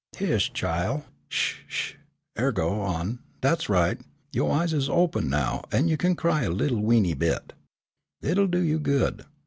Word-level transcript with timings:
"Heish, 0.15 0.51
chile, 0.53 1.03
sh, 1.29 1.59
sh, 1.67 1.93
er 2.35 2.51
go 2.51 2.81
on, 2.81 3.19
dat's 3.39 3.69
right, 3.69 4.01
yo' 4.33 4.49
eyes 4.49 4.73
is 4.73 4.89
open 4.89 5.29
now 5.29 5.63
an' 5.71 5.89
you 5.89 5.95
kin 5.95 6.15
cry 6.15 6.41
a 6.41 6.49
little 6.49 6.81
weenty 6.81 7.13
bit. 7.13 7.53
It'll 8.19 8.47
do 8.47 8.61
you 8.61 8.79
good. 8.79 9.25